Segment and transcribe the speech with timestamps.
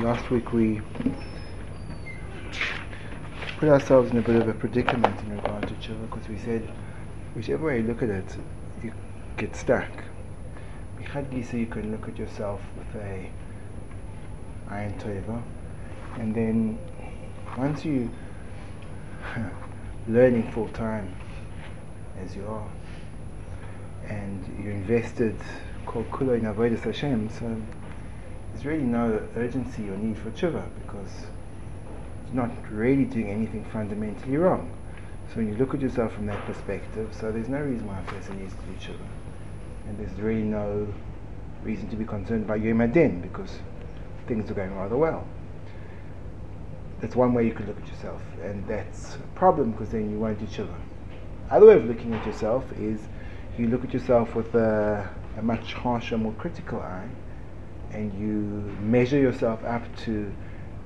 [0.00, 0.80] last week we
[3.58, 6.62] put ourselves in a bit of a predicament in regard to tshuva because we said
[7.34, 8.36] whichever way you look at it,
[8.82, 8.92] you
[9.36, 9.88] get stuck.
[11.00, 13.30] Gisa, you can look at yourself with a
[14.68, 15.42] iron tova,
[16.18, 16.78] and then
[17.56, 18.10] once you
[20.08, 21.12] learning full time
[22.22, 22.68] as you are,
[24.06, 25.36] and you're invested
[25.86, 27.56] called kulo in avodas Hashem, so
[28.52, 31.10] there's really no urgency or need for tshuva because
[32.26, 34.70] you're not really doing anything fundamentally wrong.
[35.28, 38.02] So when you look at yourself from that perspective, so there's no reason why a
[38.04, 39.06] person needs to do tshuva.
[39.88, 40.86] And there's really no
[41.62, 43.58] reason to be concerned about Yom Adin because
[44.26, 45.26] things are going rather well.
[47.00, 50.18] That's one way you could look at yourself, and that's a problem because then you
[50.18, 50.74] won't do tshuva.
[51.50, 53.00] Other way of looking at yourself is
[53.58, 57.08] you look at yourself with a, a much harsher, more critical eye,
[57.92, 60.32] and you measure yourself up to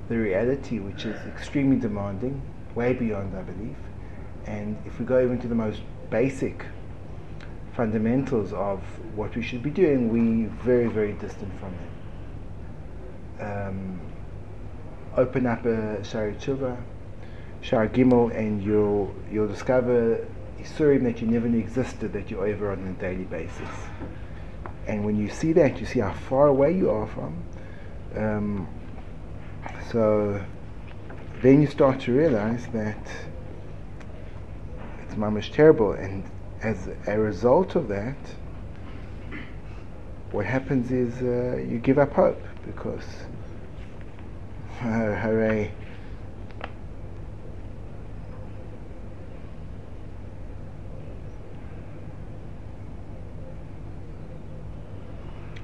[0.09, 2.41] the reality, which is extremely demanding,
[2.75, 3.77] way beyond our belief.
[4.47, 6.67] And if we go even to the most basic
[7.75, 8.81] fundamentals of
[9.17, 11.75] what we should be doing, we very, very distant from
[13.39, 13.69] them.
[13.69, 14.01] Um,
[15.17, 16.77] open up a Shari Tshuva,
[17.61, 20.27] Shari Gimel, and you'll, you'll discover
[20.61, 23.69] Isurim that you never knew existed that you're over on a daily basis.
[24.87, 27.43] And when you see that, you see how far away you are from.
[28.17, 28.69] Um,
[29.91, 30.45] so
[31.41, 32.99] then you start to realize that
[35.03, 36.25] it's mamish terrible, and
[36.63, 38.17] as a result of that,
[40.31, 43.05] what happens is uh, you give up hope because
[44.81, 45.73] uh, hooray.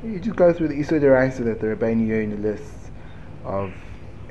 [0.00, 2.92] You just go through the Isur Deraisa that the Rabbeinu Yonah lists
[3.44, 3.72] of,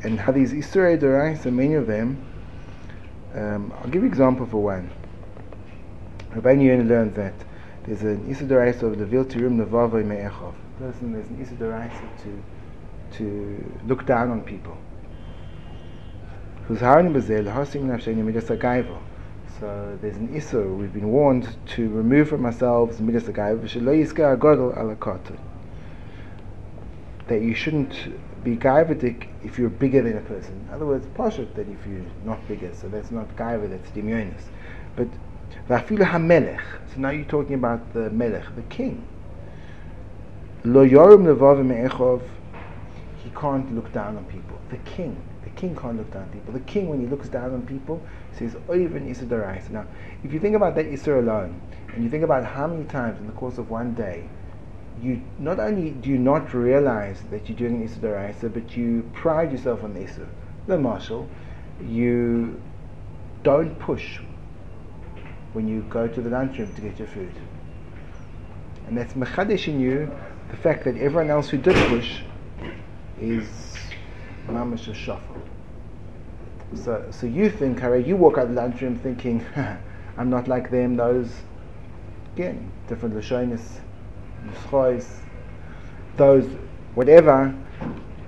[0.02, 2.26] and how these Isur Deraisa, many of them,
[3.36, 4.90] um, I'll give you an example for one.
[6.30, 7.34] Rabbeinu Yonah learns that
[7.84, 10.54] there's an Isur Deraisa of the Viltirum Nevava Me'echov.
[10.80, 12.42] Person, there's an Isur Deraisa to,
[13.18, 14.78] to look down on people.
[16.70, 16.76] So
[20.02, 23.28] there's an Isur, we've been warned to remove from ourselves Midas
[27.28, 27.94] that you shouldn't
[28.44, 30.66] be gaivadik if you're bigger than a person.
[30.68, 34.44] In other words, pashut that if you're not bigger, so that's not gaiva, that's dimyonis.
[34.96, 35.08] But
[35.70, 36.62] vafilu hamelech.
[36.94, 39.06] So now you're talking about the melech, the king.
[40.64, 42.22] Lo yorim levav me'echov.
[43.24, 44.58] He can't look down on people.
[44.70, 45.22] The king.
[45.44, 46.54] The king can't look down on people.
[46.54, 48.02] The king, when he looks down on people,
[48.32, 49.86] says, Oivin Isur Now,
[50.24, 51.60] if you think about that Isur alone,
[51.94, 54.30] and you think about how many times in the course of one day
[55.02, 59.84] you not only do you not realize that you're doing Daraisa, but you pride yourself
[59.84, 60.08] on the.
[60.68, 61.30] The marshal,
[61.86, 62.60] you
[63.44, 64.20] don't push
[65.54, 67.34] when you go to the lunchroom to get your food.
[68.88, 70.12] And that's Mechadesh in you,
[70.50, 72.22] the fact that everyone else who did push
[73.20, 73.48] is
[74.48, 75.42] Mamash shuffle.
[76.76, 79.46] So, so you think, Harry, you walk out the lunchroom thinking,
[80.18, 81.32] I'm not like them, those,
[82.36, 83.80] again, different Lashonis
[86.18, 86.46] those,
[86.96, 87.56] whatever.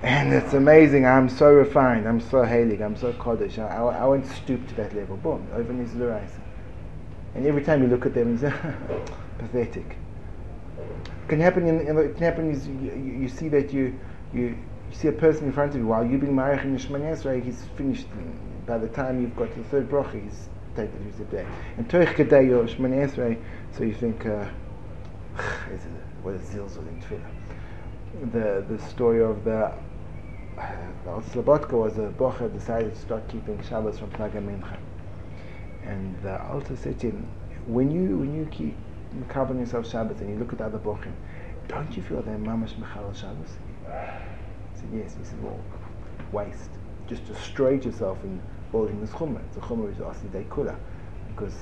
[0.02, 1.06] And it's amazing.
[1.06, 2.08] I'm so refined.
[2.08, 2.82] I'm so halig.
[2.82, 3.60] I'm so Kodesh.
[3.60, 5.18] I, I, I won't stoop to that level.
[5.18, 5.46] Boom.
[5.54, 6.40] Over his Luraisa.
[7.36, 8.44] And every time you look at them, it's
[9.38, 9.98] pathetic.
[11.28, 11.68] Can happen.
[11.68, 12.50] In, in, it can happen.
[12.50, 14.00] Is you, you, you, see that you,
[14.34, 14.58] you
[14.90, 17.64] you see a person in front of you while you being married in Shemon he's
[17.76, 18.08] finished.
[18.66, 21.46] By the time you've got to the third bracha, he's taken his day.
[21.78, 23.38] And Toich Kedei your Shemon
[23.76, 24.26] so you think.
[24.26, 24.46] Uh,
[26.24, 28.32] what is Zilzul in Tefillah.
[28.32, 29.72] The, the story of the
[30.58, 34.78] Slabotka was a Bocher decided to start keeping Shabbos from Plaga Mincha.
[35.86, 37.28] And the Alta said to him,
[37.68, 38.76] when you, when you keep
[39.30, 41.14] covering yourself Shabbos and you look at the other Bochim,
[41.68, 43.58] don't you feel they're mamash mechal Shabbos?
[43.86, 45.16] He said, yes.
[45.18, 45.60] He said, well,
[46.32, 46.70] waste.
[47.08, 48.42] Just destroy yourself in
[48.72, 49.42] building this chumrah.
[49.54, 50.76] The chumrah is asli kula.
[51.30, 51.56] Because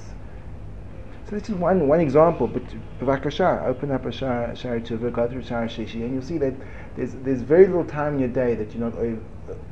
[1.28, 2.64] so this is one, one example, but
[3.00, 6.54] Bavakasha, open up a Shari Tshuva, go through Shari Shishi, and you'll see that
[6.96, 9.20] there's, there's very little time in your day that you're not over,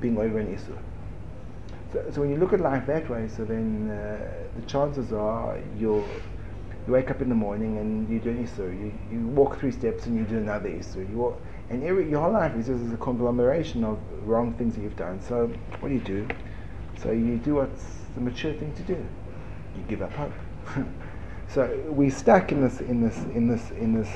[0.01, 0.77] being over an Isur.
[1.93, 5.57] So, so when you look at life that way, so then uh, the chances are
[5.79, 6.05] you'll
[6.87, 8.77] you wake up in the morning and you do an Isur.
[8.77, 11.09] You, you walk three steps and you do another Isur.
[11.09, 14.81] You walk, and every, your whole life is just a conglomeration of wrong things that
[14.81, 15.21] you've done.
[15.21, 15.47] So
[15.79, 16.27] what do you do?
[17.01, 19.07] So you do what's the mature thing to do.
[19.77, 20.33] You give up hope.
[21.49, 24.09] So we stuck in this in this in this in this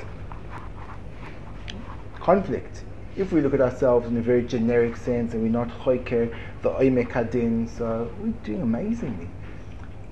[2.20, 2.84] conflict
[3.20, 6.70] if we look at ourselves in a very generic sense and we're not choiker, the
[6.70, 9.28] oimek hadin, so we're doing amazingly.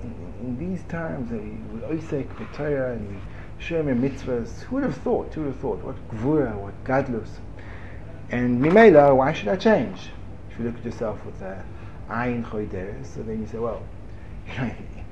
[0.02, 1.36] In, in these times, eh,
[1.72, 4.60] we oisek b'Torah and we shomer mitzvahs.
[4.64, 5.32] Who would have thought?
[5.32, 5.78] Who would have thought?
[5.82, 7.38] What gvura, what gadlus.
[8.30, 10.10] And mimela, why should I change?
[10.50, 11.64] If you look at yourself with a
[12.10, 13.82] ayin choideres, so then you say, well,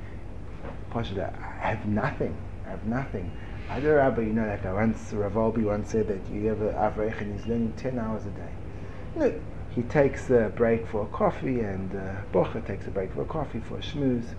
[1.63, 2.37] I have nothing.
[2.67, 3.31] I have nothing.
[3.69, 6.75] Other Rabbi, you know, like I once, Rav Wolbe once said that you have an
[6.75, 8.53] Avrech and he's learning 10 hours a day.
[9.17, 13.23] No, he takes a break for a coffee and uh, Bocha takes a break for
[13.23, 14.35] a coffee, for a schmooze.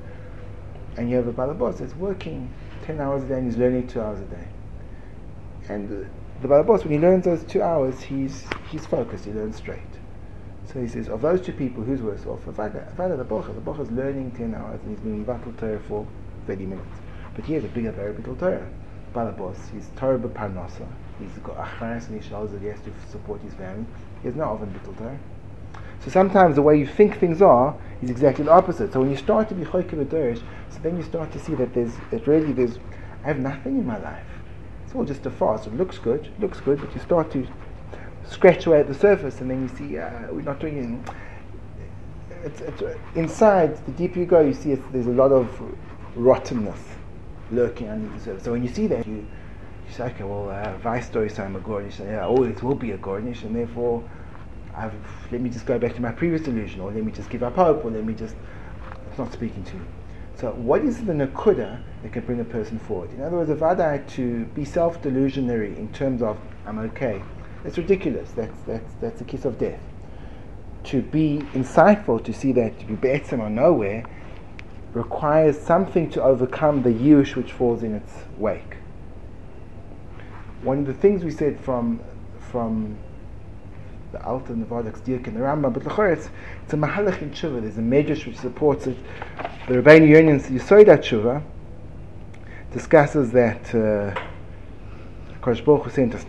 [0.96, 2.52] And you have a Balabos that's working
[2.84, 4.48] 10 hours a day and he's learning 2 hours a day.
[5.70, 6.08] And uh,
[6.42, 9.97] the Balabos, when he learns those 2 hours, he's, he's focused, he learns straight.
[10.72, 12.46] So he says, of those two people, who's worse off?
[12.46, 13.56] Avada, the Bocha.
[13.56, 16.06] The Bocha is learning 10 hours and he's being Vatal Torah for
[16.46, 16.98] 30 minutes.
[17.36, 18.68] But he has a bigger, big Torah.
[19.14, 20.86] Balabos, he's Torah Parnasa,
[21.19, 23.86] he's got Achmaras and he shoulders that he has to support his family.
[24.22, 25.18] He has no oven bittul Torah.
[26.04, 28.94] So sometimes the way you think things are is exactly the opposite.
[28.94, 31.74] So when you start to be choikim derish, so then you start to see that
[31.74, 32.78] there's that really there's
[33.24, 34.25] I have nothing in my life.
[34.86, 35.66] It's all just a farce.
[35.66, 37.48] It looks good, looks good, but you start to
[38.29, 41.06] scratch away at the surface, and then you see uh, we're not doing anything.
[42.44, 42.83] It's, it's,
[43.15, 45.50] inside, the deeper you go, you see there's a lot of
[46.15, 46.79] rottenness
[47.51, 48.44] lurking under the surface.
[48.44, 51.59] So when you see that, you, you say, okay, well, uh, vice story I'm a
[51.59, 54.07] Gornish, and yeah, oh, it will be a Gornish, and therefore,
[54.75, 54.94] I've,
[55.31, 57.56] let me just go back to my previous delusion, or let me just give up
[57.56, 58.35] hope, or let me just,
[59.09, 59.85] it's not speaking to me.
[60.35, 63.12] So what is the nakuda that can bring a person forward?
[63.13, 66.38] In other words, if I to be self-delusionary in terms of,
[66.68, 67.24] I'm okay,
[67.68, 68.31] it's ridiculous.
[68.31, 69.81] That's, that's, that's a kiss of death.
[70.86, 74.06] To be insightful, to see that, to be better or nowhere,
[74.94, 78.78] requires something to overcome the yush which falls in its wake.
[80.64, 82.00] One of the things we said from
[82.52, 82.98] from
[84.13, 86.30] the Alta Nevadak Dirk and the Rambam, but Lachor, it's,
[86.63, 87.62] it's a Mahalach in Tshuva.
[87.62, 88.98] There's a medrash which supports it.
[89.68, 91.44] The Rabbeinu Yonyan Yisoida Tshuva
[92.72, 94.18] discusses that uh,
[95.42, 96.25] Kosh Baruch sent us.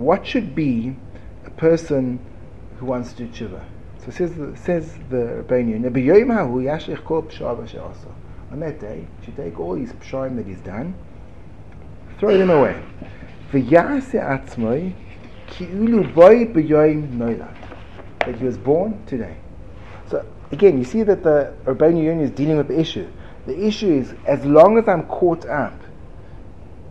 [0.00, 0.96] What should be
[1.44, 2.18] a person
[2.78, 3.62] who wants to do tshuva?
[4.02, 5.76] So says the, says the Rabbeinu,
[8.50, 10.94] on that day, should take all his psharim that he's done,
[12.18, 12.82] throw them away.
[13.52, 13.58] That
[18.38, 19.36] he was born today.
[20.08, 23.06] So again, you see that the Rabbeinu Yonah is dealing with the issue.
[23.46, 25.74] The issue is, as long as I'm caught up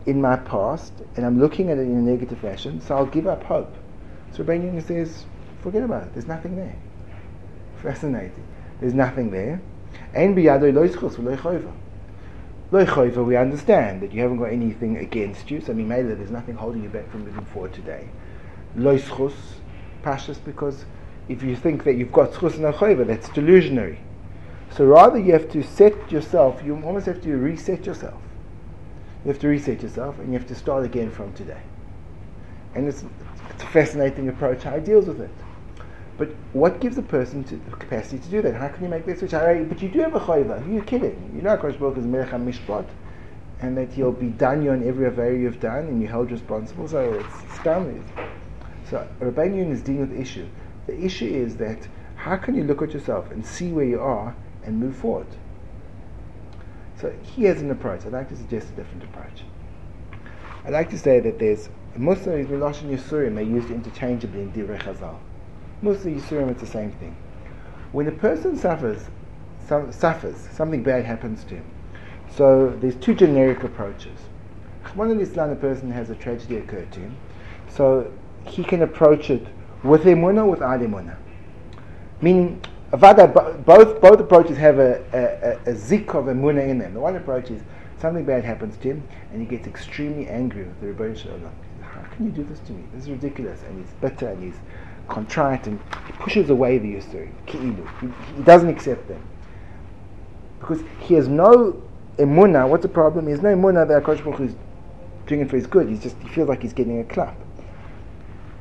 [0.06, 3.28] in my past and I'm looking at it in a negative fashion, so I'll give
[3.28, 3.75] up hope.
[4.31, 5.25] So Yonah says,
[5.62, 6.13] forget about it.
[6.13, 6.75] There's nothing there.
[7.81, 8.46] Fascinating.
[8.80, 9.62] There's nothing there.
[10.13, 10.36] And
[12.72, 16.84] Loichoiva, we understand that you haven't got anything against you, so Mimela, there's nothing holding
[16.84, 18.07] you back from moving forward today.
[18.78, 19.34] Loischus,
[20.04, 20.86] pashas, because
[21.28, 23.98] if you think that you've got schus and that's delusionary.
[24.72, 28.22] So rather you have to set yourself, you almost have to reset yourself.
[29.24, 31.62] You have to reset yourself and you have to start again from today.
[32.75, 33.04] And it's,
[33.50, 35.31] it's a fascinating approach how he deals with it.
[36.18, 38.54] But what gives a person to, the capacity to do that?
[38.54, 39.31] How can you make this switch?
[39.31, 40.62] But you do have a chayva.
[40.62, 41.31] Who are you kidding?
[41.33, 42.86] You know Kosh Baruch is Melech Mishpat,
[43.62, 46.89] and that you'll be done on every area you've done, and you're held responsible.
[46.89, 48.03] So it's astounding.
[48.89, 50.48] So Rabbeinu is dealing with the issue.
[50.88, 54.36] The issue is that how can you look at yourself and see where you are
[54.65, 55.27] and move forward?
[57.00, 58.06] So he has an approach.
[58.06, 59.44] I'd like to suggest a different approach.
[60.65, 64.86] I'd like to say that there's Muslims, Milosh and Yisurim, they used interchangeably in Divrei
[64.86, 65.00] of
[66.03, 67.15] the Yisurim, it's the same thing.
[67.91, 69.06] When a person suffers,
[69.65, 71.65] some, suffers, something bad happens to him.
[72.36, 74.20] So there's two generic approaches.
[74.94, 77.18] One in Islam, a person has a tragedy occur to him,
[77.70, 78.12] so
[78.46, 79.46] he can approach it
[79.84, 81.18] with emunah without emunah.
[82.22, 86.93] Meaning, both, both approaches have a, a, a, a zik of emunah in them.
[86.93, 87.62] The one approach is
[88.00, 91.51] something bad happens to him, and he gets extremely angry with the Rebbe Shalom.
[91.81, 92.84] How can you do this to me?
[92.93, 93.62] This is ridiculous.
[93.67, 94.60] And he's bitter and he's
[95.08, 97.31] contrite and he pushes away the Yisurim.
[97.46, 99.22] He, he doesn't accept them.
[100.60, 101.81] Because he has no
[102.17, 102.67] emunah.
[102.69, 103.25] What's the problem?
[103.25, 104.55] He has no emunah that HaKadosh Baruch is
[105.25, 105.89] doing it for his good.
[105.89, 107.36] He's just, he feels like he's getting a clap.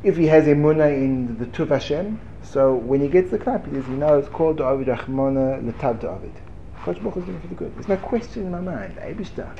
[0.02, 2.20] If he has emunah in the Tuv Hashem,
[2.52, 6.00] so when he gets the clap, he says, you know, it's called David Rachmana Letav
[6.00, 6.32] David.
[6.76, 7.74] HaKadosh Baruch is doing for the good.
[7.74, 8.96] There's no question in my mind.
[8.98, 9.58] Eh, Eibishter.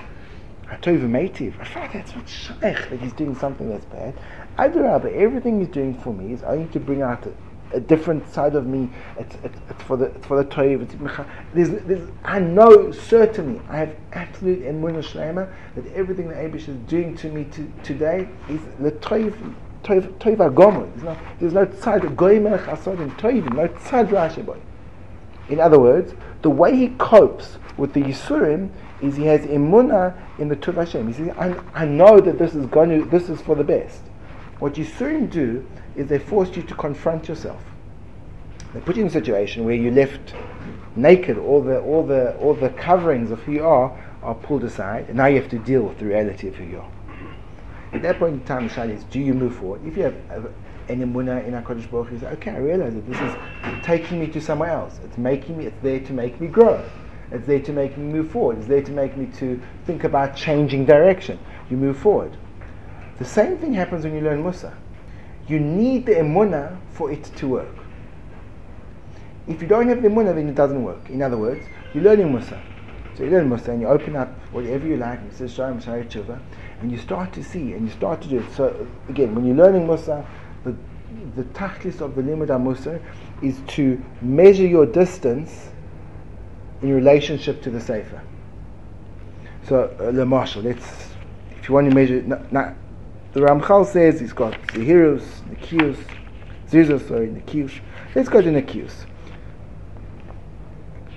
[0.67, 1.55] Hatov Meitiv.
[1.93, 4.15] That's not shaykh that he's doing something that's bad.
[4.59, 7.27] Adarabah, everything he's doing for me is only to bring out
[7.73, 8.91] a different side of me.
[9.19, 11.27] It's, it's, it's for the it's for the.
[11.55, 16.77] There's, there's, I know certainly I have absolute emunah shlema that everything that Abish is
[16.89, 19.55] doing to me to, today is the toiv.
[19.89, 23.55] There's no tzad goymer chasodim toivim.
[23.55, 24.59] No tzad rashi boy.
[25.49, 30.49] In other words, the way he copes with the Yisurim is he has imuna in
[30.49, 31.07] the Tuv Hashem.
[31.07, 34.01] He says, I, I know that this is going to, this is for the best.
[34.59, 35.67] What Yisurim do
[35.97, 37.63] is they force you to confront yourself.
[38.75, 40.35] They put you in a situation where you're left
[40.97, 45.07] naked, all the, all the, all the coverings of who you are are pulled aside,
[45.09, 46.91] and now you have to deal with the reality of who you are.
[47.93, 49.87] At that point in time, the shayla is, do you move forward?
[49.87, 50.53] If you have
[50.89, 54.27] any emunah in HaKadosh Baruch you say, okay, I realize that this is taking me
[54.29, 55.01] to somewhere else.
[55.05, 56.83] It's making me, it's there to make me grow.
[57.31, 58.59] It's there to make me move forward.
[58.59, 61.39] It's there to make me to think about changing direction.
[61.71, 62.37] You move forward.
[63.19, 64.77] The same thing happens when you learn Musa.
[65.47, 67.75] You need the emunah for it to work.
[69.47, 71.09] If you don't have the emunah, then it doesn't work.
[71.11, 72.63] In other words, you're learning Musa.
[73.15, 76.39] So you learn Musa and you open up whatever you like, and says Shalom Tshuva,
[76.81, 78.53] and you start to see and you start to do it.
[78.53, 80.27] So again, when you're learning Musa,
[80.65, 80.75] the
[81.37, 83.01] the tachlis of the limud Musa
[83.43, 85.71] is to measure your distance
[86.83, 88.23] in relationship to the Sefer.
[89.67, 91.11] So, uh, the Marshal, let's,
[91.61, 95.99] if you want to measure, the Ramchal says he's got the heroes, the Kius,
[96.71, 97.79] Zizos, sorry, the Kius.
[98.15, 99.05] Let's go to Nekius.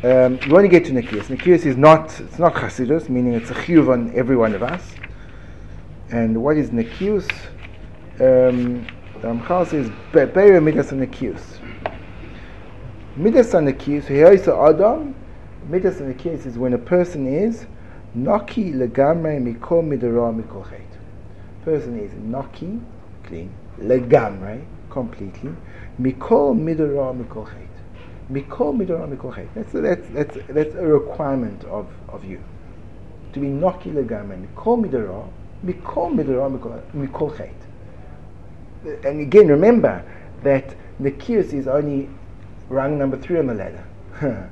[0.04, 1.26] Um, you want to get to Nekius.
[1.26, 4.94] Nekius is not, it's not Chasidus, meaning it's a chiyuv on every one of us.
[6.12, 7.30] And what is Nekius?
[8.20, 8.86] Um,
[9.22, 11.60] the Ramchal says, Be'er Midas and Nekius.
[13.16, 15.16] Midas and Nekius, here is Adam,
[15.70, 17.66] Midas the case is when a person is
[18.14, 20.82] Naki legamre mikol midara mikol chet.
[21.64, 22.80] Person is Naki,
[23.24, 25.52] clean, legamre, completely,
[26.00, 27.70] mikol midara mikol chet.
[28.30, 29.48] Mikol midara mikol chet.
[29.54, 32.44] That's, that's, that's, that's a requirement of, of you.
[33.34, 35.30] To be Naki legamre, mikol midara,
[35.64, 35.76] And
[39.22, 40.04] again, remember
[40.44, 42.10] that Nikius is only
[42.70, 43.84] rung number three on the ladder.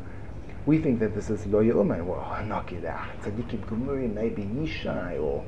[0.66, 2.06] we think that this is lo ye'uman.
[2.06, 5.44] Well, Nokila, tzaddikim gumurim, maybe Yishai or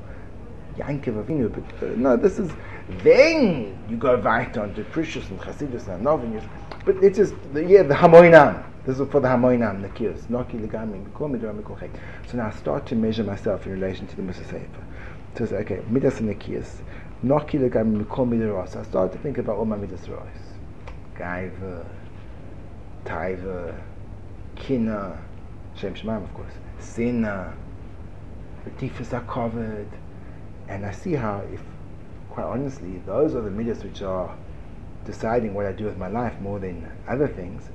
[0.76, 1.52] Yankiv Avinu.
[1.52, 2.50] But uh, no, this is
[3.02, 6.42] then you go right on to Precious and Chasidus and Novin.
[6.84, 8.64] But it's just the, yeah the Hamoinam.
[8.84, 10.22] This is for the Hamoinam, the Kios.
[10.22, 11.78] Noki legami, mikol midra mikol
[12.26, 14.42] So now I start to measure myself in relation to the Musa
[15.34, 16.82] It's okay, midas and Kios.
[17.24, 18.68] Noki legami, mikol midra.
[18.68, 20.28] So I start to think about all my midas rois.
[21.16, 21.86] Gaiva,
[23.04, 23.74] Taiva,
[24.56, 25.18] Kina,
[25.74, 27.54] Shem Shemaim, of course, Sina,
[28.64, 29.88] the tifus are covered,
[30.68, 31.62] and I see how, if
[32.30, 34.36] quite honestly, those are the midas which are
[35.06, 37.70] deciding what I do with my life more than other things.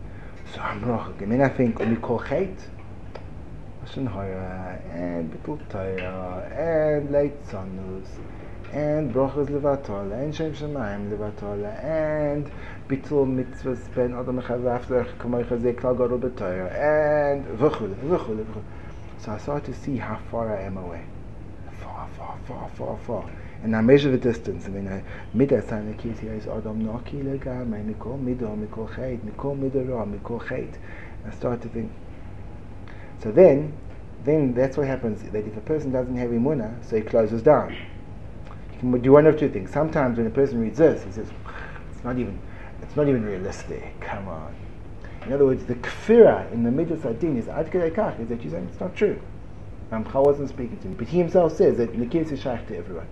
[0.54, 2.56] So I'm rochak, and then I think Mikol Chet,
[3.96, 8.08] And Bitul Torah, and Leit Tzanus,
[8.74, 12.52] and Brochas Levatola, and Shem Shemaim Levatola, and
[12.90, 18.64] bitul mitzvahs ben adam chavaflech kamay chazek gadol b'toyer and v'chule v'chule v'chule.
[19.20, 21.04] So I started to see how far I am away,
[21.80, 23.30] far, far, far, far, far.
[23.64, 24.66] And I measure the distance.
[24.66, 25.02] I mean, I
[25.34, 30.78] midas an here is adam naki legamay mikol mido mikol chait mikol midora mikol chait.
[31.26, 31.92] I start to think.
[33.22, 33.74] So then,
[34.24, 35.24] then that's what happens.
[35.32, 37.76] That if a person doesn't have imuna, so he closes down.
[38.72, 39.72] He can do one of two things.
[39.72, 41.30] Sometimes when a person reads this, he says,
[41.92, 42.40] it's not even
[42.82, 44.00] it's not even realistic.
[44.00, 44.56] Come on.
[45.26, 48.70] In other words, the kfira in the middle adin is ad is that you saying
[48.72, 49.20] it's not true.
[49.92, 53.08] Ramchal wasn't speaking to me, but he himself says that Nikis is shaykh to everyone.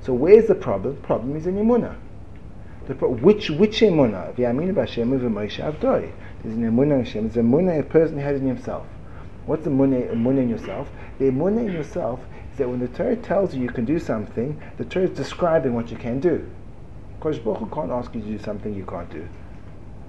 [0.00, 0.96] So where's the problem?
[1.02, 1.96] Problem is in Imuna.
[2.98, 4.34] Pro- which which Emunah?
[4.34, 6.10] V'yamin b'Hashem v'Moshe avdoi.
[6.42, 7.28] There's an Emunah in Hashem.
[7.28, 8.86] There's an Emunah a person has in himself.
[9.46, 10.90] What's the emunah in yourself?
[11.18, 12.20] The Emunah in yourself
[12.52, 15.74] is that when the Torah tells you you can do something, the Torah is describing
[15.74, 16.50] what you can do.
[17.20, 19.28] Kodesh Baruch can't ask you to do something you can't do.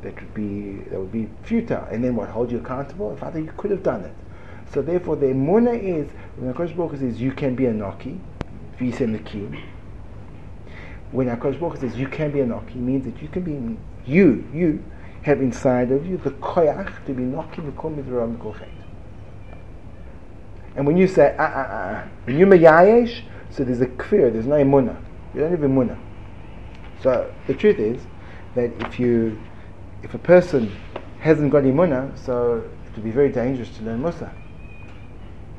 [0.01, 1.85] That would be that would be futile.
[1.91, 2.29] And then what?
[2.29, 3.13] Hold you accountable?
[3.13, 4.13] If Father, you could have done it.
[4.73, 8.19] So therefore, the emuna is when Kodesh Baruch Hu says you can be a noki,
[8.79, 9.47] the key.
[11.11, 13.77] When Kodesh Baruch says you can be a noki, means that you can be
[14.09, 14.83] you you
[15.23, 18.37] have inside of you the koyach to be noki the kol midram
[20.75, 24.45] And when you say ah ah ah, when you mayayesh, so there's a kfir, there's
[24.47, 25.01] no emuna.
[25.33, 25.97] You don't have emuna.
[27.01, 28.01] So the truth is
[28.55, 29.41] that if you,
[30.03, 30.71] if a person
[31.19, 34.33] hasn't got imuna, so it would be very dangerous to learn Musa.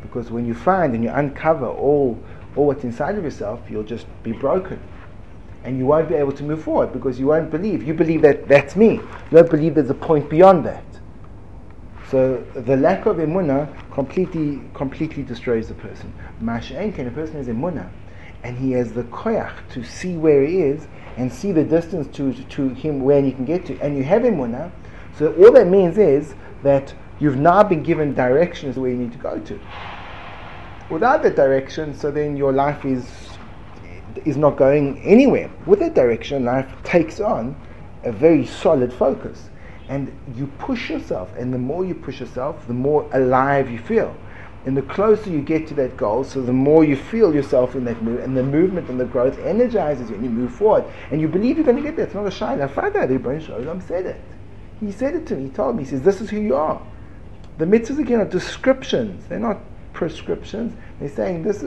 [0.00, 2.18] Because when you find and you uncover all,
[2.56, 4.80] all what's inside of yourself, you'll just be broken.
[5.64, 7.82] and you won't be able to move forward because you won't believe.
[7.86, 8.94] You believe that that's me.
[8.94, 10.84] You don't believe there's a point beyond that.
[12.10, 16.12] So the lack of emunah completely, completely destroys the person.
[16.42, 17.88] Masha'en can a person has munah,
[18.42, 22.32] and he has the koyach to see where he is and see the distance to,
[22.32, 24.70] to him where he can get to, and you have emunah.
[25.18, 29.18] So all that means is that you've now been given directions where you need to
[29.18, 29.60] go to.
[30.90, 33.28] Without that direction, so then your life is
[34.26, 35.50] is not going anywhere.
[35.66, 37.56] With that direction, life takes on
[38.04, 39.48] a very solid focus.
[39.92, 44.16] And you push yourself, and the more you push yourself, the more alive you feel.
[44.64, 47.84] And the closer you get to that goal, so the more you feel yourself in
[47.84, 51.20] that move, and the movement and the growth energizes you, and you move forward, and
[51.20, 52.06] you believe you're going to get there.
[52.06, 52.66] It's not a shine.
[52.68, 53.06] Father
[53.38, 54.20] Shalom said it.
[54.80, 55.42] He said it to me.
[55.44, 55.82] He told me.
[55.82, 56.80] He says, "This is who you are."
[57.58, 59.26] The mitzvahs again are descriptions.
[59.26, 59.58] They're not
[59.92, 60.72] prescriptions.
[61.00, 61.62] They're saying this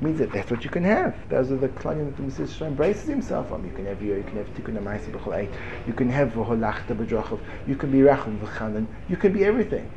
[0.00, 1.14] means that that's what you can have.
[1.28, 3.64] Those are the klalim that the Mesilas embraces himself on.
[3.64, 5.48] You can have you you can have tikkun amaisi b'chol
[5.86, 7.38] You can have v'holachta b'drachav.
[7.66, 8.86] You can be rachum v'chanan.
[9.08, 9.90] You can be everything.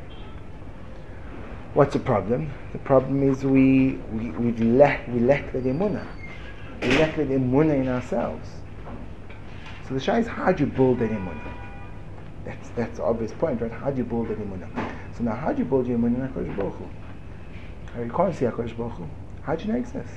[1.72, 2.50] What's the problem?
[2.72, 6.06] The problem is we we we lack we lack that emunah.
[6.82, 8.48] We lack that emunah in ourselves.
[9.88, 11.52] So the shah is how do you build that emunah?
[12.44, 13.72] That's that's the obvious point, right?
[13.72, 14.68] How do you build that emunah?
[15.16, 18.02] So now how do you build your emunah in Hakadosh Baruch Hu?
[18.02, 19.08] You can't see Hakadosh Baruch Hu.
[19.44, 20.16] How do you know exists?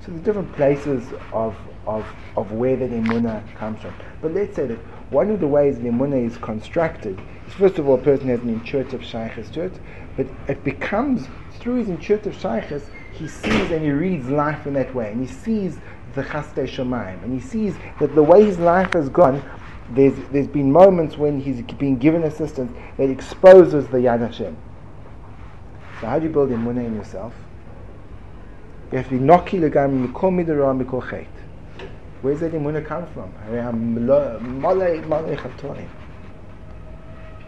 [0.00, 1.56] So there's different places of,
[1.86, 2.06] of,
[2.36, 3.94] of where that emunah comes from.
[4.20, 4.78] But let's say that
[5.10, 8.48] one of the ways the is constructed is first of all a person has an
[8.48, 9.80] intuitive shaykhs to it,
[10.16, 14.94] but it becomes through his intuitive shaykhs he sees and he reads life in that
[14.94, 15.78] way, and he sees
[16.14, 19.42] the chaste shemaim, and he sees that the way his life has gone,
[19.90, 24.56] there's, there's been moments when he's been given assistance that exposes the Yad Hashem.
[26.00, 27.34] So how do you build emunah in yourself?
[27.34, 28.81] You have to be noki legam mikol midara mikol chet.
[28.92, 29.22] Where's that
[32.52, 33.32] emunah come from?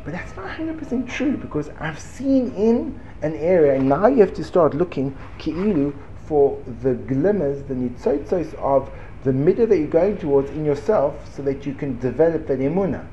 [0.04, 4.32] But that's not 100% true because I've seen in an area, and now you have
[4.34, 8.90] to start looking ki'ilu for the glimmers, the nitzotzos of
[9.24, 13.06] the middle that you're going towards in yourself so that you can develop that emunah.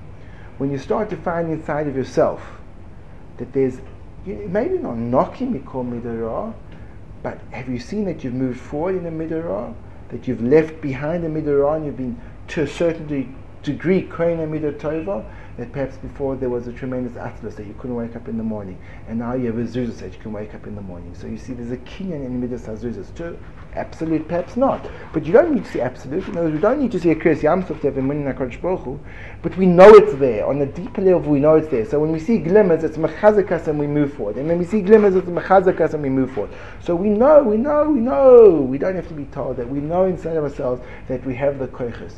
[0.57, 2.41] When you start to find inside of yourself
[3.35, 3.81] that there's
[4.25, 6.53] maybe not knocking mikol midara,
[7.23, 9.73] but have you seen that you've moved forward in the Midrash?
[10.09, 15.25] That you've left behind the Midrash and you've been to a certain degree Koina Midatova?
[15.57, 18.43] That perhaps before there was a tremendous atlas that you couldn't wake up in the
[18.43, 21.13] morning, and now you have a zuzas that you can wake up in the morning.
[21.13, 22.65] So you see there's a kinyan in Midas
[23.15, 23.37] too.
[23.73, 24.85] Absolute, perhaps not.
[25.13, 26.27] But you don't need to see absolute.
[26.27, 28.31] In other words, we don't need to see a Kriyas Yamsuf to have a Munin
[28.33, 28.99] HaKadosh
[29.41, 30.45] but we know it's there.
[30.45, 31.85] On a deeper level, we know it's there.
[31.85, 34.35] So when we see glimmers, it's mechazakas and we move forward.
[34.35, 36.51] And when we see glimmers, it's mechazakas and we move forward.
[36.81, 38.49] So we know, we know, we know.
[38.61, 39.69] We don't have to be told that.
[39.69, 42.15] We know inside of ourselves that we have the koiches.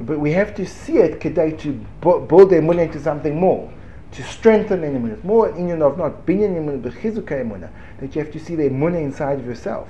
[0.00, 3.70] But we have to see it today to build the emunah into something more.
[4.12, 5.12] To strengthen the.
[5.12, 7.70] It's more in and of not binyan emunah, but chizuka emunah.
[8.00, 9.88] That you have to see the emunah inside of yourself.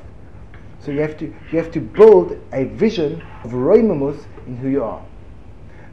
[0.85, 4.85] So you have to you have to build a vision of roimamus in who you
[4.85, 5.03] are.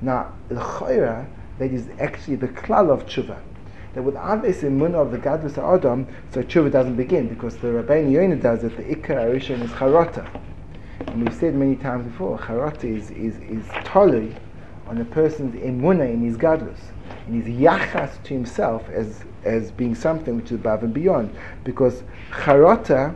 [0.01, 1.27] Now, the chayra
[1.59, 3.39] that is actually the klal of tshuva.
[3.93, 8.11] That without this imun of the gadlus adam, so tshuva doesn't begin because the Rabbeinu
[8.11, 8.75] Yonah does it.
[8.75, 10.27] The ikar arishon is charata,
[11.07, 14.35] and we've said many times before, charata is is is tolui
[14.87, 16.79] on a person's emunah in his gadlus,
[17.27, 22.03] in his yachas to himself as as being something which is above and beyond, because
[22.31, 23.15] charata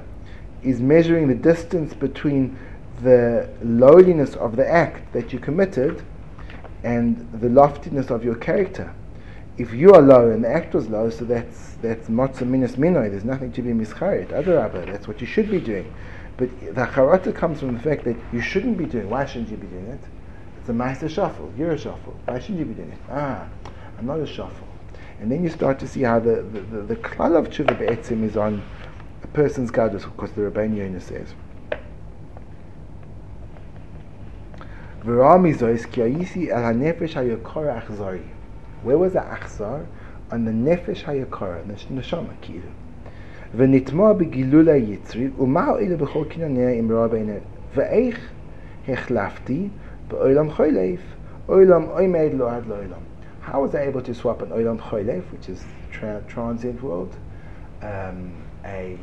[0.66, 2.58] is measuring the distance between
[3.04, 6.04] the lowliness of the act that you committed
[6.84, 8.94] and the loftiness of your character.
[9.58, 13.10] If you are low and the act was low, so that's that's matzah minus minoi.
[13.10, 14.30] There's nothing to be mischarit.
[14.30, 15.94] Adarabah, that's what you should be doing.
[16.38, 19.10] But the charata comes from the fact that you shouldn't be doing.
[19.10, 20.02] Why shouldn't you be doing it?
[20.60, 21.54] It's a master shuffle.
[21.58, 22.16] You're a shuffle.
[22.26, 22.98] Why shouldn't you be doing it?
[23.10, 23.48] Ah,
[23.98, 24.68] I'm not a shuffle.
[25.22, 28.36] And then you start to see how the the, the, the klal of tshuva is
[28.36, 28.62] on
[29.23, 31.35] a person's gadus, because the Rabbeinu Yonah says.
[35.03, 35.17] Where
[38.99, 39.87] was the achzar?
[40.33, 42.71] On the nefesh hayakara, the neshama kiru.
[43.55, 47.33] ונטמע בגילול היצרי, ומה הועיל בכל קניוניה אם ראה בעיני?
[47.75, 48.31] ואיך
[48.89, 49.69] החלפתי
[50.09, 51.01] בעולם חולף,
[51.47, 53.01] עולם עומד לו עד לעולם.
[53.47, 57.17] How was I able to swap an olam choylef, which is tra- transient world,
[57.83, 58.33] um,
[58.66, 58.98] a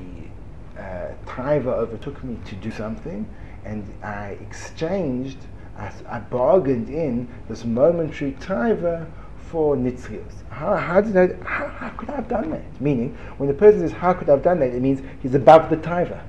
[0.79, 3.27] uh, overtook me to do something,
[3.65, 5.39] and I exchanged,
[5.77, 10.33] I, I bargained in this momentary taiva for nitzrios.
[10.51, 12.81] How, how, did I, how, how, could I have done that?
[12.81, 15.71] Meaning, when the person says, how could I have done that, it means he's above
[15.71, 16.23] the taiva.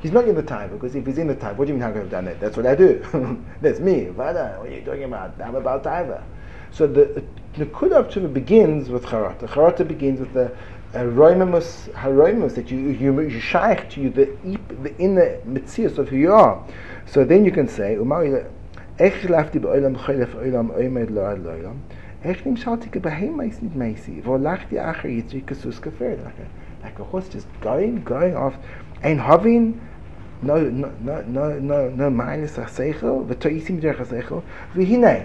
[0.00, 1.82] He's not in the time because if he's in the time, what do you mean
[1.82, 2.40] how could I have done that?
[2.40, 3.44] That's what I do.
[3.60, 4.06] That's me.
[4.06, 5.40] Vada, what are you talking about?
[5.40, 6.24] I'm about taiva.
[6.72, 7.22] So the
[7.54, 9.46] of Tshuva begins with Charata.
[9.46, 10.56] Charata begins with the
[10.93, 14.25] Haroimimus, Haroimimus that you, you, you shaykh to you, the,
[14.81, 16.63] the inner mitzias of who you are.
[17.05, 17.97] So then you can say,
[18.99, 21.73] איך חלפתי בעולם חלף עולם עומד לא עד לעולם,
[22.23, 26.17] איך נמשלתי כבהמייס נדמייסי, והולכתי אחר יצרי כסוס כפרד.
[26.83, 28.57] Like a horse just going, going off,
[29.03, 29.73] אין הבין,
[30.43, 34.39] no, no, no, no, no, no מיינס השכל, ותויסים דרך השכל,
[34.75, 35.15] והנה,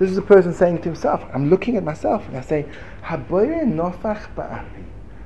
[0.00, 2.64] this is a person saying to himself, I'm looking at myself and I say,
[3.04, 4.84] Haboyer nofach ba'api.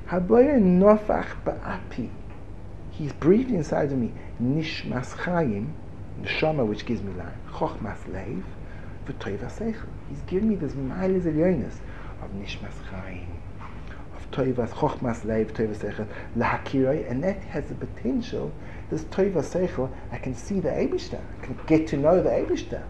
[0.09, 2.09] Haboyer nofach ba'api.
[2.91, 4.11] He's breathed inside of me.
[4.43, 5.71] Nishmas chayim,
[6.21, 7.31] neshama, which gives me life.
[7.51, 8.43] Chochmas leiv,
[9.07, 9.87] v'toiv ha'seichel.
[10.09, 11.75] He's given me this miles elyonis
[12.21, 13.27] of nishmas chayim,
[14.17, 18.51] of toivas, chochmas leiv, toiv ha'seichel, lahakiroi, and that has the potential,
[18.89, 22.83] this toiv ha'seichel, I can see the Eibishter, I can get to know the Eibishter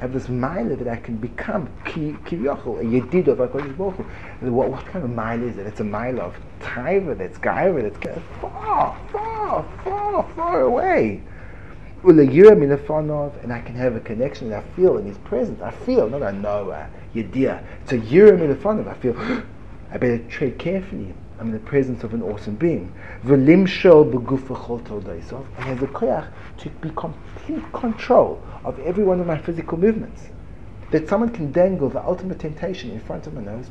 [0.00, 4.52] have this mile that I can become kivyochel, a yedid of HaKadosh Baruch Hu.
[4.52, 5.66] What, what kind of mile is it?
[5.66, 7.98] It's a mile of taiva, that's gaiva, that's
[8.40, 11.20] far, far, far, far away.
[12.04, 12.20] And
[13.52, 15.60] I can have a connection that I feel in His presence.
[15.60, 17.64] I feel, not I know, uh, yedia.
[17.82, 18.86] It's a yira milafonov.
[18.86, 19.16] I feel,
[19.90, 21.12] I better tread carefully.
[21.38, 22.92] I'm in the presence of an awesome being.
[23.24, 24.48] V'limshol b'guf
[25.56, 30.28] and has a koyach to be complete control of every one of my physical movements.
[30.90, 33.68] That someone can dangle the ultimate temptation in front of my nose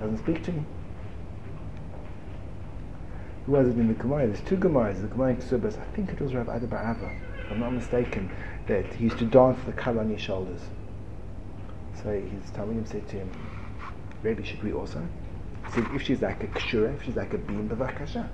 [0.00, 0.62] doesn't speak to me.
[3.46, 4.26] Who was it in the Gemara?
[4.26, 5.00] There's two Gemaras.
[5.00, 7.10] The Gemara in Ksubas, I think it was Rav Ba'ava,
[7.44, 8.30] if I'm not mistaken,
[8.66, 10.60] that he used to dance the kala on his shoulders.
[11.94, 13.30] So his Talmudim said to him,
[14.22, 15.02] Rebbe, should we also?
[15.74, 18.28] Said, if she's like a kshura, if she's like a beam, bavakasha.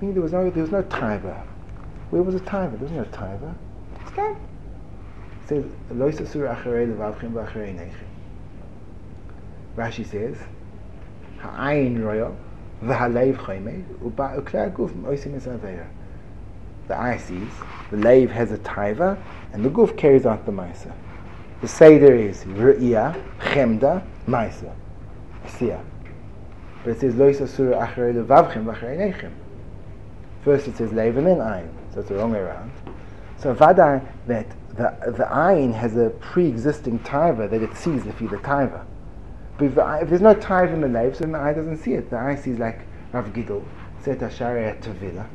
[0.00, 1.44] Meaning there was no, there was no taiva.
[2.10, 2.78] Where was the taiva?
[2.78, 3.54] There was no taiva.
[4.16, 4.36] It
[5.46, 7.92] says, Lo yisasur acharei levavchim v'acharei neichim.
[9.76, 10.36] Rashi says,
[11.40, 12.34] Ha'ayin royo,
[12.82, 15.44] v'halev choyme, u'ba u'klei aguf m'oisim es
[16.88, 17.52] The eye sees,
[17.90, 19.18] the lave has a taiva,
[19.52, 20.92] and the guf carries out the maisa.
[21.60, 24.74] The seder is ru'iyah, chemda, maisa.
[25.46, 25.82] Siyah.
[26.84, 29.32] But it says, Lo yisasur acharei levavchim v'acharei neichim.
[30.44, 32.70] First it says lave and then ayin, so it's the wrong way around.
[33.38, 38.30] So vada that the the ayin has a pre-existing taiva that it sees if you're
[38.30, 38.84] the taiva.
[39.58, 41.94] But if, the, if, there's no taiva in the lave, so the eye doesn't see
[41.94, 42.10] it.
[42.10, 42.80] The eye sees like
[43.12, 43.64] Rav Gidl,
[44.00, 45.26] Set Ashari Tavila,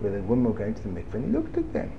[0.00, 1.92] where the women were going to the mikveh, and he looked at them.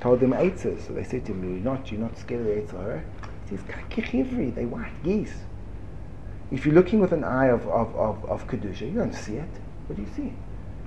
[0.00, 0.86] Told them eitzes.
[0.86, 3.02] So they said to him, You're not, you're not scared of the eitzah.
[3.48, 5.32] He says, Kichivri, they white geese.
[6.50, 9.48] If you're looking with an eye of, of, of, of Kedusha, you don't see it.
[9.86, 10.32] What do you see?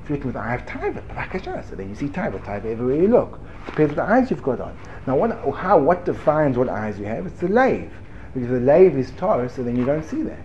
[0.02, 2.96] If you're looking with the eye of Taiva, so then you see Taiva, Taiva everywhere
[2.96, 3.40] you look.
[3.66, 4.78] Depends the eyes you've got on.
[5.06, 7.26] Now, what, how, what defines what eyes you have?
[7.26, 7.92] It's the lave.
[8.34, 10.40] Because the lave is Torah, so then you don't see that.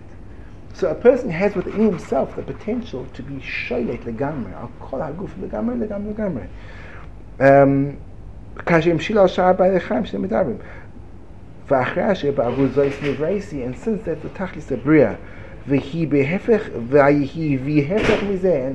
[0.73, 4.53] So a person has within himself the potential to be shoylet legamre.
[4.55, 6.49] I'll call out guf legamre, legamre, legamre.
[7.39, 7.97] Um,
[11.67, 11.87] and
[13.77, 15.17] since that's the Tachlis abriya,
[15.67, 15.81] and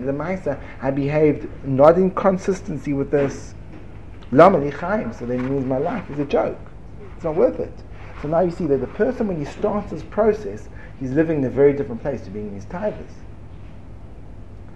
[0.08, 3.54] the Maisa, I behaved not in consistency with this
[4.32, 6.58] so then means my life is a joke.
[7.14, 7.72] It's not worth it.
[8.22, 11.44] So now you see that the person, when he starts this process, he's living in
[11.44, 13.14] a very different place to being in his tithes.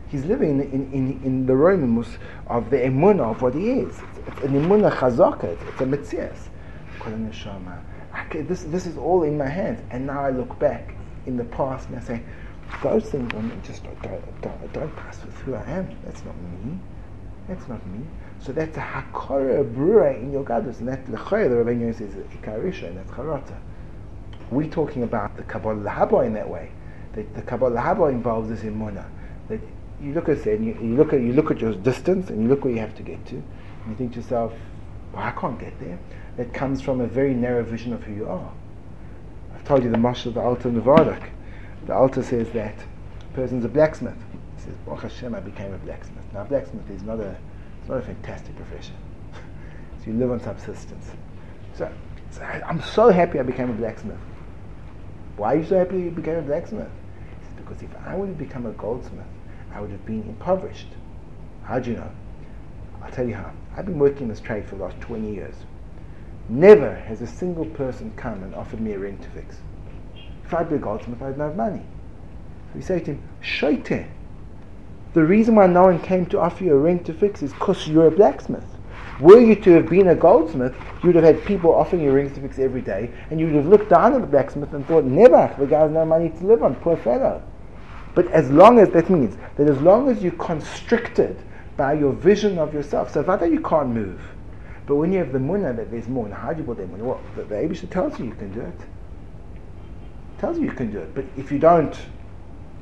[0.08, 3.88] He's living in, in, in, the Romanus of the emunah of what he is.
[3.88, 6.36] It's, it's an emunah chazaka, it's, a mitzias.
[6.88, 7.14] It's called.
[8.32, 10.94] This, this is all in my hands, and now I look back
[11.26, 12.22] in the past and I say,
[12.82, 14.02] those things on me just don't,
[14.42, 15.88] don't, don't pass with who I am.
[16.04, 16.78] That's not me.
[17.48, 18.04] That's not me.
[18.40, 22.88] So that's a hakora brura in your gadus, and that lechoyer the Rebbeinu says ikarisha,
[22.88, 23.56] and that's charata.
[24.50, 26.70] We're talking about the kabbalah lahaba in that way.
[27.14, 29.06] That the kabbalah lahaba involves this imuna.
[29.48, 29.60] That
[30.02, 32.42] you look at it, and you, you, look at you look at your distance, and
[32.42, 33.44] you look where you have to get to, and
[33.88, 34.52] you think to yourself,
[35.12, 35.98] well, I can't get there.
[36.36, 38.52] That comes from a very narrow vision of who you are.
[39.54, 41.28] I've told you the marshal of the Alta Nevardak.
[41.86, 42.74] The Alta says that
[43.20, 44.16] a person's a blacksmith.
[44.56, 46.24] He says, Baruch Hashem, I became a blacksmith.
[46.32, 47.36] Now, blacksmith is not a
[47.84, 48.94] it's not a fantastic profession.
[49.34, 51.10] so you live on subsistence.
[51.74, 51.92] So,
[52.30, 54.16] so I, am so happy I became a blacksmith.
[55.36, 56.88] Why are you so happy you became a blacksmith?
[57.42, 59.26] It's because if I would have become a goldsmith,
[59.70, 60.88] I would have been impoverished.
[61.64, 62.10] How do you know?
[63.02, 63.52] I'll tell you how.
[63.76, 65.54] I've been working in this trade for the last 20 years.
[66.48, 69.56] Never has a single person come and offered me a ring to fix.
[70.44, 71.80] If I'd be a goldsmith, I'd have money.
[71.80, 74.06] So we say to him, Shoite,
[75.14, 77.88] The reason why no one came to offer you a ring to fix is because
[77.88, 78.64] you're a blacksmith.
[79.20, 82.34] Were you to have been a goldsmith, you would have had people offering you rings
[82.34, 85.04] to fix every day, and you would have looked down at the blacksmith and thought,
[85.04, 87.42] never, the guy has no money to live on, poor fellow.
[88.14, 91.36] But as long as that means that as long as you're constricted
[91.76, 94.20] by your vision of yourself, so Vada you can't move.
[94.86, 97.04] But when you have the munna that there's more, and that munna?
[97.04, 98.80] Well, the, the Abisha tells you you can do it.
[100.38, 101.14] Tells you you can do it.
[101.14, 101.96] But if you don't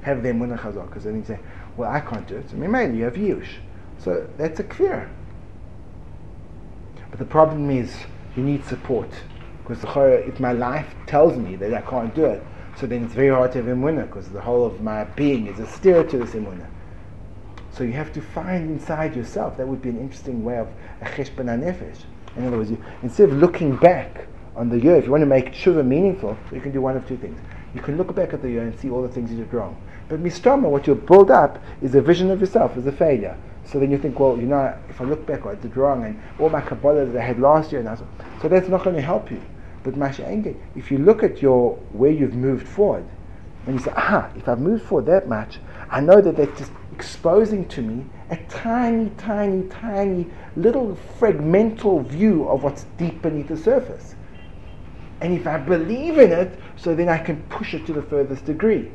[0.02, 1.38] have the munna chazak, because then you say,
[1.76, 2.50] well, I can't do it.
[2.50, 3.48] So maybe you have yush.
[3.98, 5.08] So that's a kfir.
[7.10, 7.94] But the problem is
[8.36, 9.10] you need support.
[9.62, 9.84] Because
[10.26, 12.42] if my life tells me that I can't do it,
[12.76, 15.60] so then it's very hard to have emunah because the whole of my being is
[15.60, 16.66] a steer to this emunah.
[17.72, 19.56] So you have to find inside yourself.
[19.56, 20.68] That would be an interesting way of
[21.00, 22.04] a cheshbon nefesh.
[22.36, 25.26] In other words, you, instead of looking back on the year, if you want to
[25.26, 27.38] make tshuva meaningful, you can do one of two things.
[27.74, 29.80] You can look back at the year and see all the things you did wrong.
[30.08, 33.36] But mistama, what you build up is a vision of yourself as a failure.
[33.64, 36.20] So then you think, well, you know, if I look back, I did wrong, and
[36.38, 38.06] all my Kabbalah that I had last year, and so,
[38.42, 39.40] so that's not going to help you.
[39.82, 40.24] But Masha
[40.76, 43.06] if you look at your where you've moved forward,
[43.66, 46.72] and you say, aha, if I've moved forward that much, I know that that's just
[46.94, 50.26] exposing to me a tiny, tiny, tiny
[50.56, 54.14] little fragmental view of what's deep beneath the surface.
[55.20, 58.44] And if I believe in it, so then I can push it to the furthest
[58.44, 58.90] degree.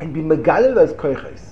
[0.00, 1.42] And be megala those koiches.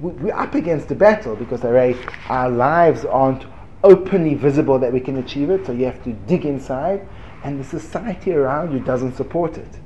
[0.00, 3.46] We're up against a battle because our lives aren't
[3.82, 7.08] openly visible that we can achieve it, so you have to dig inside,
[7.42, 9.78] and the society around you doesn't support it.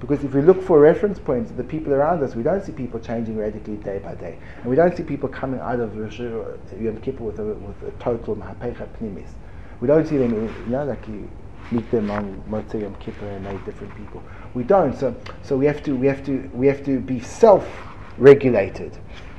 [0.00, 2.98] Because if we look for reference points, the people around us, we don't see people
[2.98, 4.38] changing radically day by day.
[4.56, 8.34] And we don't see people coming out of Yom Kippur with a, with a total
[8.34, 9.28] Mahapecha Pnimis.
[9.80, 11.30] We don't see them, you know, like you
[11.70, 14.22] meet them on Motzei Yom Kippur and they're different people.
[14.54, 14.98] We don't.
[14.98, 17.68] So, so we, have to, we, have to, we have to be self
[18.16, 18.96] regulated.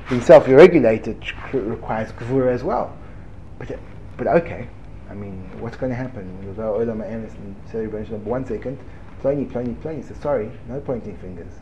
[0.08, 1.22] Being self regulated
[1.52, 2.96] requires Gvura as well.
[3.58, 3.78] But,
[4.16, 4.68] but okay,
[5.10, 6.26] I mean, what's going to happen?
[8.24, 8.78] One second,
[9.22, 11.52] Pliny, Pliny, Pliny says, sorry, no pointing fingers.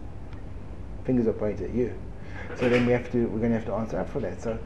[1.05, 1.93] Fingers are pointed at you.
[2.57, 4.41] So then we have to, we're going to have to answer up for that.
[4.41, 4.59] So,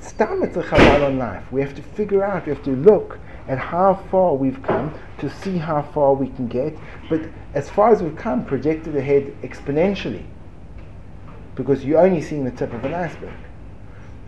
[0.00, 1.50] stam it's a chabal on life.
[1.52, 5.30] We have to figure out, we have to look at how far we've come to
[5.30, 6.76] see how far we can get.
[7.08, 7.22] But
[7.54, 10.24] as far as we've come, projected ahead exponentially.
[11.54, 13.34] Because you're only seeing the tip of an iceberg.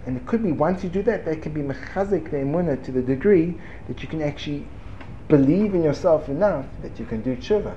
[0.06, 3.02] And it could be once you do that, that can be mechazik the to the
[3.02, 3.58] degree
[3.88, 4.68] that you can actually
[5.28, 7.76] believe in yourself enough that you can do tshuva.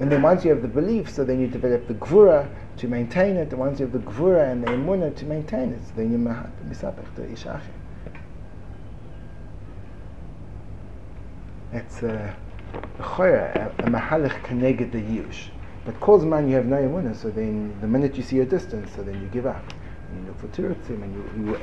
[0.00, 3.36] And then once you have the belief, so then you develop the gvura to maintain
[3.36, 3.50] it.
[3.50, 6.18] And once you have the gvura and the emunah to maintain it, so then you
[6.18, 7.60] misapech to ishachim.
[11.72, 12.34] It's a
[12.98, 15.48] choya, a mahalach connected the yush.
[15.84, 18.90] But calls man you have no emunah, so then the minute you see a distance,
[18.94, 19.64] so then you give up
[20.10, 21.60] and you look for Tiritzim, and you, you,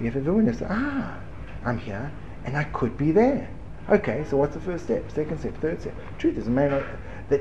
[0.00, 1.18] you have a awareness, ah,
[1.64, 2.12] I'm here,
[2.44, 3.48] and I could be there.
[3.90, 5.10] Okay, so what's the first step?
[5.10, 5.94] Second step, third step.
[6.18, 6.82] Truth is, it may not,
[7.30, 7.40] that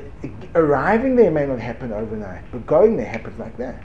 [0.56, 3.84] arriving there may not happen overnight, but going there happens like that.